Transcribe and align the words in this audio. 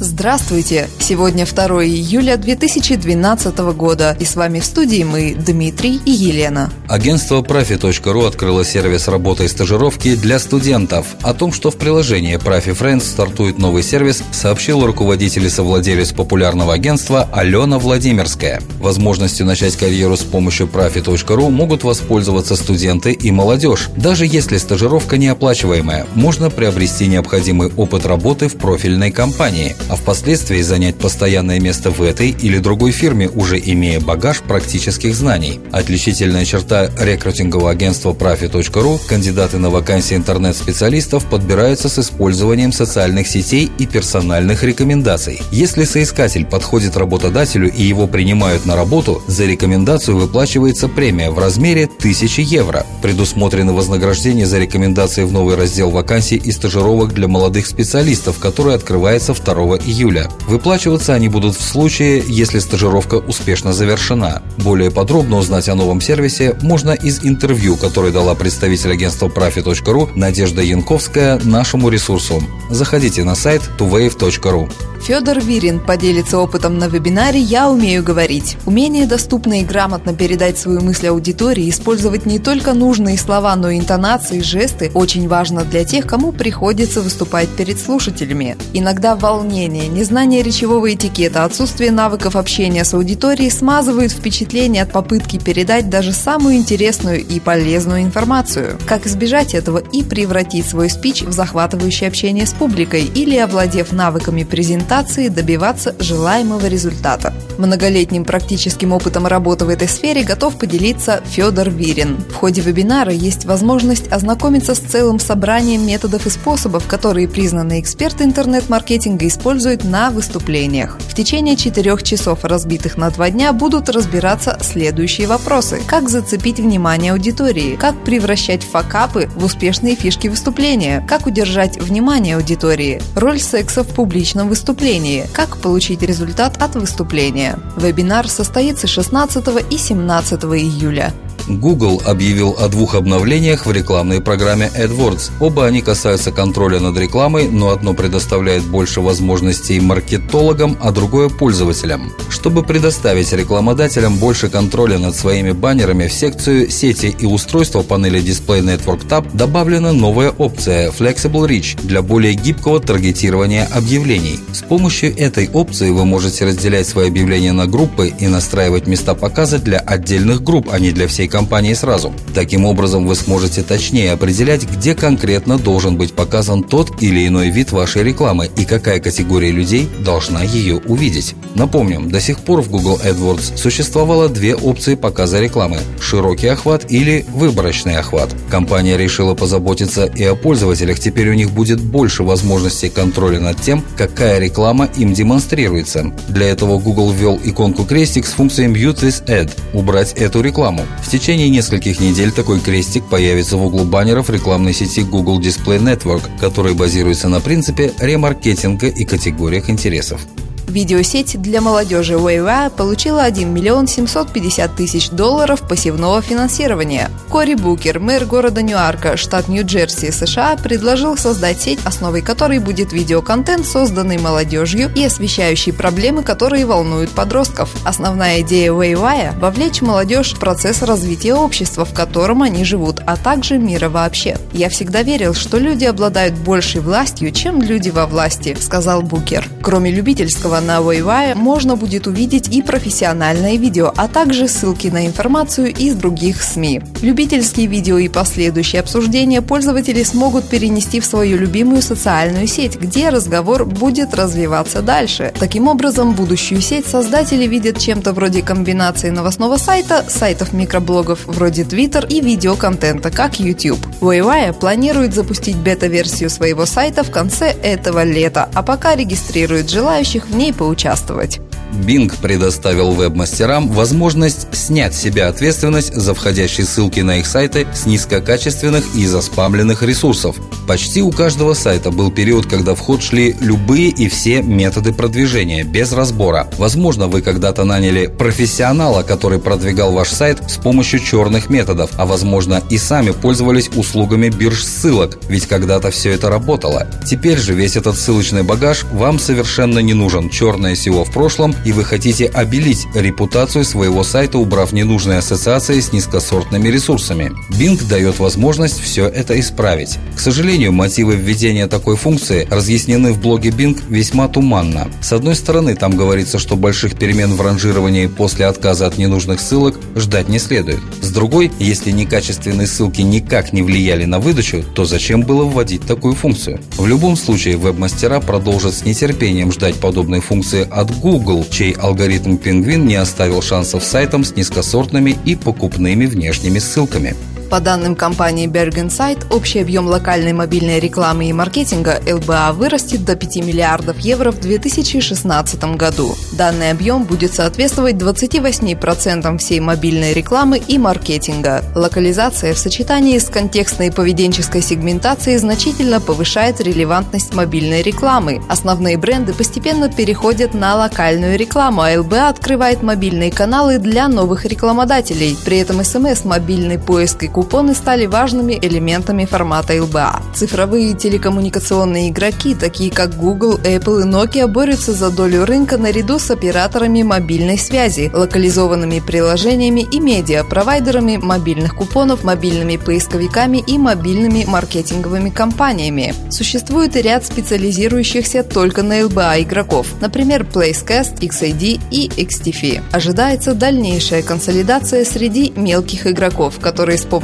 Здравствуйте! 0.00 0.88
Сегодня 0.98 1.46
2 1.46 1.84
июля 1.84 2.36
2012 2.36 3.58
года, 3.76 4.16
и 4.18 4.24
с 4.24 4.34
вами 4.34 4.58
в 4.58 4.64
студии 4.64 5.04
мы, 5.04 5.36
Дмитрий 5.38 6.00
и 6.04 6.10
Елена. 6.10 6.72
Агентство 6.88 7.42
Profi.ru 7.42 8.26
открыло 8.26 8.64
сервис 8.64 9.06
работы 9.06 9.44
и 9.44 9.48
стажировки 9.48 10.16
для 10.16 10.40
студентов. 10.40 11.06
О 11.22 11.32
том, 11.32 11.52
что 11.52 11.70
в 11.70 11.76
приложении 11.76 12.36
Profi 12.38 12.76
Friends 12.76 13.02
стартует 13.02 13.58
новый 13.58 13.84
сервис, 13.84 14.24
сообщил 14.32 14.84
руководитель 14.84 15.46
и 15.46 15.48
совладелец 15.48 16.12
популярного 16.12 16.74
агентства 16.74 17.28
Алена 17.32 17.78
Владимирская. 17.78 18.60
Возможностью 18.80 19.46
начать 19.46 19.76
карьеру 19.76 20.16
с 20.16 20.22
помощью 20.22 20.66
Profi.ru 20.66 21.50
могут 21.50 21.84
воспользоваться 21.84 22.56
студенты 22.56 23.12
и 23.12 23.30
молодежь. 23.30 23.90
Даже 23.96 24.26
если 24.26 24.58
стажировка 24.58 25.18
неоплачиваемая, 25.18 26.06
можно 26.16 26.50
приобрести 26.50 27.06
необходимый 27.06 27.70
опыт 27.76 28.06
работы 28.06 28.48
в 28.48 28.56
профильной 28.56 29.12
компании 29.12 29.76
а 29.88 29.96
впоследствии 29.96 30.60
занять 30.62 30.96
постоянное 30.96 31.60
место 31.60 31.90
в 31.90 32.02
этой 32.02 32.30
или 32.30 32.58
другой 32.58 32.92
фирме, 32.92 33.28
уже 33.28 33.58
имея 33.58 34.00
багаж 34.00 34.40
практических 34.40 35.14
знаний. 35.14 35.60
Отличительная 35.72 36.44
черта 36.44 36.90
рекрутингового 36.98 37.70
агентства 37.70 38.12
Profi.ru– 38.12 39.00
кандидаты 39.08 39.58
на 39.58 39.70
вакансии 39.70 40.16
интернет-специалистов 40.16 41.26
подбираются 41.26 41.88
с 41.88 41.98
использованием 41.98 42.72
социальных 42.72 43.26
сетей 43.26 43.70
и 43.78 43.86
персональных 43.86 44.62
рекомендаций. 44.62 45.40
Если 45.50 45.84
соискатель 45.84 46.46
подходит 46.46 46.96
работодателю 46.96 47.72
и 47.72 47.82
его 47.82 48.06
принимают 48.06 48.66
на 48.66 48.76
работу, 48.76 49.22
за 49.26 49.44
рекомендацию 49.44 50.16
выплачивается 50.16 50.88
премия 50.88 51.30
в 51.30 51.38
размере 51.38 51.84
1000 51.84 52.42
евро. 52.42 52.86
Предусмотрены 53.02 53.72
вознаграждения 53.72 54.46
за 54.46 54.58
рекомендации 54.58 55.24
в 55.24 55.32
новый 55.32 55.56
раздел 55.56 55.90
вакансий 55.90 56.36
и 56.36 56.50
стажировок 56.52 57.12
для 57.12 57.28
молодых 57.28 57.66
специалистов, 57.66 58.38
который 58.38 58.74
открывается 58.74 59.34
2 59.34 59.73
июля. 59.76 60.28
Выплачиваться 60.48 61.14
они 61.14 61.28
будут 61.28 61.56
в 61.56 61.62
случае, 61.62 62.22
если 62.26 62.58
стажировка 62.58 63.16
успешно 63.16 63.72
завершена. 63.72 64.42
Более 64.58 64.90
подробно 64.90 65.38
узнать 65.38 65.68
о 65.68 65.74
новом 65.74 66.00
сервисе 66.00 66.56
можно 66.62 66.92
из 66.92 67.24
интервью, 67.24 67.76
которое 67.76 68.12
дала 68.12 68.34
представитель 68.34 68.92
агентства 68.92 69.28
Profi.ru 69.28 70.10
Надежда 70.14 70.62
Янковская 70.62 71.40
нашему 71.44 71.88
ресурсу. 71.88 72.42
Заходите 72.70 73.24
на 73.24 73.34
сайт 73.34 73.62
tuwave.ru. 73.78 74.70
Федор 75.04 75.38
Вирин 75.38 75.80
поделится 75.80 76.38
опытом 76.38 76.78
на 76.78 76.88
вебинаре 76.88 77.38
«Я 77.38 77.68
умею 77.68 78.02
говорить». 78.02 78.56
Умение 78.64 79.06
доступно 79.06 79.60
и 79.60 79.64
грамотно 79.64 80.14
передать 80.14 80.56
свою 80.56 80.80
мысль 80.80 81.08
аудитории, 81.08 81.68
использовать 81.68 82.24
не 82.24 82.38
только 82.38 82.72
нужные 82.72 83.18
слова, 83.18 83.54
но 83.54 83.68
и 83.68 83.78
интонации, 83.78 84.40
жесты 84.40 84.90
очень 84.94 85.28
важно 85.28 85.62
для 85.64 85.84
тех, 85.84 86.06
кому 86.06 86.32
приходится 86.32 87.02
выступать 87.02 87.50
перед 87.50 87.78
слушателями. 87.78 88.56
Иногда 88.72 89.14
волнение, 89.14 89.63
незнание 89.68 90.42
речевого 90.42 90.92
этикета, 90.92 91.44
отсутствие 91.44 91.90
навыков 91.90 92.36
общения 92.36 92.84
с 92.84 92.94
аудиторией 92.94 93.50
смазывают 93.50 94.12
впечатление 94.12 94.82
от 94.82 94.92
попытки 94.92 95.38
передать 95.38 95.88
даже 95.88 96.12
самую 96.12 96.56
интересную 96.56 97.20
и 97.24 97.40
полезную 97.40 98.02
информацию. 98.02 98.78
Как 98.86 99.06
избежать 99.06 99.54
этого 99.54 99.78
и 99.78 100.02
превратить 100.02 100.66
свой 100.66 100.90
спич 100.90 101.22
в 101.22 101.32
захватывающее 101.32 102.08
общение 102.08 102.46
с 102.46 102.52
публикой 102.52 103.04
или, 103.04 103.36
овладев 103.36 103.92
навыками 103.92 104.44
презентации 104.44 105.28
добиваться 105.28 105.94
желаемого 105.98 106.66
результата. 106.66 107.32
Многолетним 107.58 108.24
практическим 108.24 108.92
опытом 108.92 109.26
работы 109.26 109.64
в 109.64 109.68
этой 109.68 109.88
сфере 109.88 110.24
готов 110.24 110.58
поделиться 110.58 111.22
Федор 111.24 111.70
Вирин. 111.70 112.18
В 112.30 112.34
ходе 112.34 112.60
вебинара 112.60 113.12
есть 113.12 113.44
возможность 113.44 114.10
ознакомиться 114.12 114.74
с 114.74 114.78
целым 114.78 115.18
собранием 115.18 115.86
методов 115.86 116.26
и 116.26 116.30
способов, 116.30 116.86
которые 116.86 117.28
признанные 117.28 117.80
эксперты 117.80 118.24
интернет-маркетинга 118.24 119.26
используют 119.26 119.53
на 119.84 120.10
выступлениях. 120.10 120.98
В 121.00 121.14
течение 121.14 121.56
четырех 121.56 122.02
часов, 122.02 122.44
разбитых 122.44 122.96
на 122.96 123.10
два 123.10 123.30
дня, 123.30 123.52
будут 123.52 123.88
разбираться 123.88 124.58
следующие 124.60 125.28
вопросы. 125.28 125.80
Как 125.86 126.08
зацепить 126.08 126.58
внимание 126.58 127.12
аудитории? 127.12 127.76
Как 127.76 127.94
превращать 128.02 128.64
факапы 128.64 129.28
в 129.36 129.44
успешные 129.44 129.94
фишки 129.94 130.26
выступления? 130.26 131.06
Как 131.08 131.26
удержать 131.26 131.80
внимание 131.80 132.36
аудитории? 132.36 133.00
Роль 133.14 133.38
секса 133.38 133.84
в 133.84 133.94
публичном 133.94 134.48
выступлении. 134.48 135.26
Как 135.32 135.58
получить 135.58 136.02
результат 136.02 136.60
от 136.60 136.74
выступления? 136.74 137.58
Вебинар 137.76 138.28
состоится 138.28 138.88
16 138.88 139.44
и 139.70 139.78
17 139.78 140.44
июля. 140.44 141.14
Google 141.48 142.02
объявил 142.04 142.56
о 142.58 142.68
двух 142.68 142.94
обновлениях 142.94 143.66
в 143.66 143.72
рекламной 143.72 144.20
программе 144.20 144.70
AdWords. 144.76 145.30
Оба 145.40 145.66
они 145.66 145.82
касаются 145.82 146.32
контроля 146.32 146.80
над 146.80 146.96
рекламой, 146.96 147.48
но 147.48 147.70
одно 147.70 147.94
предоставляет 147.94 148.64
больше 148.64 149.00
возможностей 149.00 149.80
маркетологам, 149.80 150.76
а 150.80 150.90
другое– 150.90 151.28
пользователям. 151.30 152.12
Чтобы 152.30 152.62
предоставить 152.62 153.32
рекламодателям 153.32 154.16
больше 154.16 154.48
контроля 154.48 154.98
над 154.98 155.14
своими 155.14 155.52
баннерами, 155.52 156.08
в 156.08 156.12
секцию 156.12 156.70
«Сети 156.70 157.14
и 157.18 157.26
устройства» 157.26 157.82
панели 157.82 158.20
Display 158.22 158.60
Network 158.60 159.06
Tab 159.08 159.28
добавлена 159.34 159.92
новая 159.92 160.30
опция 160.30 160.90
Flexible 160.90 161.48
Reach 161.48 161.78
для 161.82 162.02
более 162.02 162.34
гибкого 162.34 162.80
таргетирования 162.80 163.68
объявлений. 163.72 164.40
С 164.52 164.62
помощью 164.62 165.16
этой 165.16 165.48
опции 165.48 165.90
вы 165.90 166.04
можете 166.04 166.46
разделять 166.46 166.86
свои 166.86 167.08
объявления 167.08 167.52
на 167.52 167.66
группы 167.66 168.08
и 168.08 168.26
настраивать 168.28 168.86
места 168.86 169.14
показа 169.14 169.58
для 169.58 169.78
отдельных 169.78 170.42
групп, 170.42 170.68
а 170.72 170.78
не 170.78 170.92
для 170.92 171.08
всей 171.08 171.28
компании 171.34 171.74
сразу. 171.74 172.12
Таким 172.32 172.64
образом, 172.64 173.08
вы 173.08 173.16
сможете 173.16 173.64
точнее 173.64 174.12
определять, 174.12 174.70
где 174.70 174.94
конкретно 174.94 175.58
должен 175.58 175.96
быть 175.96 176.12
показан 176.12 176.62
тот 176.62 177.02
или 177.02 177.26
иной 177.26 177.50
вид 177.50 177.72
вашей 177.72 178.04
рекламы 178.04 178.48
и 178.56 178.64
какая 178.64 179.00
категория 179.00 179.50
людей 179.50 179.88
должна 179.98 180.44
ее 180.44 180.76
увидеть. 180.76 181.34
Напомним, 181.56 182.08
до 182.08 182.20
сих 182.20 182.38
пор 182.38 182.62
в 182.62 182.70
Google 182.70 183.00
AdWords 183.04 183.56
существовало 183.56 184.28
две 184.28 184.54
опции 184.54 184.94
показа 184.94 185.40
рекламы– 185.40 185.78
широкий 186.00 186.46
охват 186.46 186.88
или 186.88 187.24
выборочный 187.30 187.96
охват. 187.96 188.28
Компания 188.48 188.96
решила 188.96 189.34
позаботиться 189.34 190.04
и 190.04 190.22
о 190.22 190.36
пользователях, 190.36 191.00
теперь 191.00 191.30
у 191.30 191.34
них 191.34 191.50
будет 191.50 191.80
больше 191.80 192.22
возможностей 192.22 192.90
контроля 192.90 193.40
над 193.40 193.60
тем, 193.60 193.82
какая 193.96 194.38
реклама 194.38 194.88
им 194.96 195.12
демонстрируется. 195.12 196.12
Для 196.28 196.46
этого 196.46 196.78
Google 196.78 197.12
ввел 197.12 197.40
иконку 197.42 197.84
крестик 197.84 198.24
с 198.24 198.32
функцией 198.32 198.72
Mute 198.72 199.00
this 199.00 199.24
ad– 199.26 199.50
убрать 199.72 200.12
эту 200.12 200.40
рекламу. 200.40 200.86
В 201.02 201.10
течение 201.10 201.23
течение 201.24 201.48
нескольких 201.48 202.00
недель 202.00 202.32
такой 202.32 202.60
крестик 202.60 203.02
появится 203.04 203.56
в 203.56 203.64
углу 203.64 203.84
баннеров 203.84 204.28
рекламной 204.28 204.74
сети 204.74 205.02
Google 205.02 205.40
Display 205.40 205.80
Network, 205.80 206.20
который 206.38 206.74
базируется 206.74 207.30
на 207.30 207.40
принципе 207.40 207.94
ремаркетинга 207.98 208.88
и 208.88 209.06
категориях 209.06 209.70
интересов. 209.70 210.20
Видеосеть 210.68 211.40
для 211.40 211.60
молодежи 211.60 212.14
Weiwa 212.14 212.70
получила 212.70 213.22
1 213.22 213.52
миллион 213.52 213.86
750 213.86 214.74
тысяч 214.74 215.10
долларов 215.10 215.60
пассивного 215.68 216.22
финансирования. 216.22 217.10
Кори 217.28 217.54
Букер, 217.54 218.00
мэр 218.00 218.24
города 218.24 218.62
Ньюарка, 218.62 219.16
штат 219.16 219.48
Нью-Джерси, 219.48 220.10
США, 220.10 220.56
предложил 220.56 221.16
создать 221.16 221.60
сеть, 221.60 221.78
основой 221.84 222.22
которой 222.22 222.58
будет 222.58 222.92
видеоконтент, 222.92 223.66
созданный 223.66 224.18
молодежью 224.18 224.90
и 224.94 225.04
освещающий 225.04 225.72
проблемы, 225.72 226.22
которые 226.22 226.66
волнуют 226.66 227.10
подростков. 227.10 227.70
Основная 227.84 228.40
идея 228.40 228.72
Weiwa– 228.72 229.38
вовлечь 229.40 229.82
молодежь 229.82 230.32
в 230.32 230.38
процесс 230.38 230.82
развития 230.82 231.34
общества, 231.34 231.84
в 231.84 231.92
котором 231.92 232.42
они 232.42 232.64
живут, 232.64 233.00
а 233.06 233.16
также 233.16 233.58
мира 233.58 233.88
вообще. 233.88 234.38
«Я 234.52 234.68
всегда 234.70 235.02
верил, 235.02 235.34
что 235.34 235.58
люди 235.58 235.84
обладают 235.84 236.34
большей 236.34 236.80
властью, 236.80 237.32
чем 237.32 237.60
люди 237.60 237.90
во 237.90 238.06
власти»,– 238.06 238.56
сказал 238.60 239.02
Букер. 239.02 239.48
Кроме 239.62 239.90
любительского 239.90 240.53
этого 240.54 240.60
на 240.60 240.78
Weiwai 240.80 241.34
можно 241.34 241.76
будет 241.76 242.06
увидеть 242.06 242.48
и 242.48 242.62
профессиональное 242.62 243.56
видео, 243.56 243.92
а 243.96 244.08
также 244.08 244.48
ссылки 244.48 244.88
на 244.88 245.06
информацию 245.06 245.74
из 245.74 245.94
других 245.94 246.42
СМИ. 246.42 246.82
Любительские 247.02 247.66
видео 247.66 247.98
и 247.98 248.08
последующие 248.08 248.80
обсуждения 248.80 249.42
пользователи 249.42 250.02
смогут 250.02 250.48
перенести 250.48 251.00
в 251.00 251.04
свою 251.04 251.38
любимую 251.38 251.82
социальную 251.82 252.46
сеть, 252.46 252.76
где 252.76 253.08
разговор 253.08 253.64
будет 253.64 254.14
развиваться 254.14 254.82
дальше. 254.82 255.32
Таким 255.38 255.68
образом, 255.68 256.12
будущую 256.12 256.60
сеть 256.60 256.86
создатели 256.86 257.46
видят 257.46 257.78
чем-то 257.78 258.12
вроде 258.12 258.42
комбинации 258.42 259.10
новостного 259.10 259.56
сайта, 259.56 260.04
сайтов 260.08 260.52
микроблогов 260.52 261.26
вроде 261.26 261.62
Twitter 261.62 262.06
и 262.08 262.20
видеоконтента, 262.20 263.10
как 263.10 263.40
YouTube. 263.40 263.80
Weiwai 264.00 264.52
планирует 264.52 265.14
запустить 265.14 265.56
бета-версию 265.56 266.30
своего 266.30 266.66
сайта 266.66 267.02
в 267.02 267.10
конце 267.10 267.46
этого 267.62 268.04
лета, 268.04 268.48
а 268.54 268.62
пока 268.62 268.94
регистрирует 268.94 269.70
желающих 269.70 270.26
в 270.28 270.36
ней 270.44 270.52
поучаствовать. 270.52 271.40
Bing 271.72 272.12
предоставил 272.20 272.92
веб-мастерам 272.92 273.68
возможность 273.68 274.46
снять 274.54 274.94
с 274.94 275.00
себя 275.00 275.28
ответственность 275.28 275.92
за 275.92 276.14
входящие 276.14 276.66
ссылки 276.66 277.00
на 277.00 277.18
их 277.18 277.26
сайты 277.26 277.66
с 277.74 277.86
низкокачественных 277.86 278.84
и 278.94 279.06
заспамленных 279.06 279.82
ресурсов. 279.82 280.36
Почти 280.66 281.02
у 281.02 281.10
каждого 281.10 281.52
сайта 281.52 281.90
был 281.90 282.10
период, 282.10 282.46
когда 282.46 282.74
в 282.74 282.80
ход 282.80 283.02
шли 283.02 283.36
любые 283.40 283.90
и 283.90 284.08
все 284.08 284.42
методы 284.42 284.94
продвижения, 284.94 285.62
без 285.62 285.92
разбора. 285.92 286.48
Возможно, 286.56 287.06
вы 287.06 287.20
когда-то 287.20 287.64
наняли 287.64 288.06
профессионала, 288.06 289.02
который 289.02 289.38
продвигал 289.38 289.92
ваш 289.92 290.08
сайт 290.08 290.50
с 290.50 290.56
помощью 290.56 291.00
черных 291.00 291.50
методов, 291.50 291.90
а 291.96 292.06
возможно 292.06 292.62
и 292.70 292.78
сами 292.78 293.10
пользовались 293.10 293.68
услугами 293.76 294.30
бирж 294.30 294.64
ссылок, 294.64 295.18
ведь 295.28 295.46
когда-то 295.46 295.90
все 295.90 296.12
это 296.12 296.30
работало. 296.30 296.86
Теперь 297.06 297.38
же 297.38 297.52
весь 297.52 297.76
этот 297.76 297.98
ссылочный 297.98 298.42
багаж 298.42 298.84
вам 298.92 299.18
совершенно 299.18 299.80
не 299.80 299.92
нужен. 299.92 300.30
Черное 300.30 300.74
SEO 300.74 301.04
в 301.04 301.12
прошлом, 301.12 301.54
и 301.66 301.72
вы 301.72 301.84
хотите 301.84 302.26
обелить 302.26 302.86
репутацию 302.94 303.64
своего 303.64 304.02
сайта, 304.02 304.38
убрав 304.38 304.72
ненужные 304.72 305.18
ассоциации 305.18 305.80
с 305.80 305.92
низкосортными 305.92 306.68
ресурсами. 306.68 307.32
Bing 307.50 307.86
дает 307.86 308.18
возможность 308.18 308.80
все 308.80 309.06
это 309.06 309.38
исправить. 309.38 309.98
К 310.16 310.20
сожалению, 310.20 310.53
мотивы 310.54 311.16
введения 311.16 311.66
такой 311.66 311.96
функции 311.96 312.46
разъяснены 312.48 313.12
в 313.12 313.20
блоге 313.20 313.50
Bing 313.50 313.80
весьма 313.88 314.28
туманно. 314.28 314.88
С 315.02 315.12
одной 315.12 315.34
стороны, 315.34 315.74
там 315.74 315.96
говорится, 315.96 316.38
что 316.38 316.56
больших 316.56 316.96
перемен 316.96 317.34
в 317.34 317.40
ранжировании 317.40 318.06
после 318.06 318.46
отказа 318.46 318.86
от 318.86 318.96
ненужных 318.96 319.40
ссылок 319.40 319.78
ждать 319.96 320.28
не 320.28 320.38
следует. 320.38 320.78
С 321.02 321.10
другой, 321.10 321.50
если 321.58 321.90
некачественные 321.90 322.68
ссылки 322.68 323.00
никак 323.00 323.52
не 323.52 323.62
влияли 323.62 324.04
на 324.04 324.20
выдачу, 324.20 324.62
то 324.74 324.84
зачем 324.84 325.22
было 325.22 325.44
вводить 325.44 325.86
такую 325.86 326.14
функцию? 326.14 326.60
В 326.76 326.86
любом 326.86 327.16
случае, 327.16 327.56
веб-мастера 327.56 328.20
продолжат 328.20 328.74
с 328.74 328.84
нетерпением 328.84 329.50
ждать 329.50 329.74
подобной 329.74 330.20
функции 330.20 330.66
от 330.70 330.96
Google, 331.00 331.44
чей 331.50 331.72
алгоритм 331.72 332.36
Penguin 332.36 332.84
не 332.86 332.94
оставил 332.94 333.42
шансов 333.42 333.82
сайтам 333.82 334.24
с 334.24 334.36
низкосортными 334.36 335.16
и 335.24 335.34
покупными 335.34 336.06
внешними 336.06 336.60
ссылками. 336.60 337.16
По 337.50 337.60
данным 337.60 337.94
компании 337.94 338.48
Bergensight, 338.48 339.26
общий 339.30 339.60
объем 339.60 339.86
локальной 339.86 340.32
мобильной 340.32 340.80
рекламы 340.80 341.28
и 341.28 341.32
маркетинга 341.32 342.00
ЛБА 342.06 342.52
вырастет 342.52 343.04
до 343.04 343.14
5 343.14 343.36
миллиардов 343.36 343.98
евро 344.00 344.32
в 344.32 344.40
2016 344.40 345.76
году. 345.76 346.16
Данный 346.32 346.70
объем 346.70 347.04
будет 347.04 347.34
соответствовать 347.34 347.96
28% 347.96 349.38
всей 349.38 349.60
мобильной 349.60 350.12
рекламы 350.12 350.58
и 350.58 350.78
маркетинга. 350.78 351.62
Локализация 351.74 352.54
в 352.54 352.58
сочетании 352.58 353.18
с 353.18 353.28
контекстной 353.28 353.88
и 353.88 353.90
поведенческой 353.90 354.62
сегментацией 354.62 355.38
значительно 355.38 356.00
повышает 356.00 356.60
релевантность 356.60 357.34
мобильной 357.34 357.82
рекламы. 357.82 358.42
Основные 358.48 358.96
бренды 358.96 359.32
постепенно 359.32 359.88
переходят 359.88 360.54
на 360.54 360.74
локальную 360.76 361.38
рекламу, 361.38 361.82
а 361.82 362.00
ЛБА 362.00 362.28
открывает 362.28 362.82
мобильные 362.82 363.30
каналы 363.30 363.78
для 363.78 364.08
новых 364.08 364.44
рекламодателей. 364.44 365.36
При 365.44 365.58
этом 365.58 365.84
СМС, 365.84 366.24
мобильный 366.24 366.78
поиск 366.78 367.22
и 367.22 367.28
купоны 367.44 367.74
стали 367.74 368.06
важными 368.06 368.58
элементами 368.62 369.26
формата 369.26 369.74
ЛБА. 369.82 370.22
Цифровые 370.34 370.94
телекоммуникационные 370.94 372.08
игроки, 372.08 372.54
такие 372.54 372.90
как 372.90 373.18
Google, 373.18 373.58
Apple 373.58 374.00
и 374.00 374.06
Nokia, 374.06 374.46
борются 374.46 374.94
за 374.94 375.10
долю 375.10 375.44
рынка 375.44 375.76
наряду 375.76 376.18
с 376.18 376.30
операторами 376.30 377.02
мобильной 377.02 377.58
связи, 377.58 378.10
локализованными 378.14 379.00
приложениями 379.00 379.82
и 379.92 380.00
медиа, 380.00 380.42
провайдерами 380.42 381.18
мобильных 381.18 381.76
купонов, 381.76 382.24
мобильными 382.24 382.78
поисковиками 382.78 383.58
и 383.58 383.76
мобильными 383.76 384.44
маркетинговыми 384.46 385.28
компаниями. 385.28 386.14
Существует 386.30 386.96
ряд 386.96 387.26
специализирующихся 387.26 388.42
только 388.42 388.82
на 388.82 389.04
ЛБА 389.04 389.42
игроков, 389.42 389.88
например, 390.00 390.46
Placecast, 390.50 391.18
XID 391.18 391.80
и 391.90 392.08
XTFI. 392.08 392.82
Ожидается 392.90 393.52
дальнейшая 393.52 394.22
консолидация 394.22 395.04
среди 395.04 395.52
мелких 395.56 396.06
игроков, 396.06 396.58
которые 396.58 396.96
с 396.96 397.02
помощью 397.04 397.23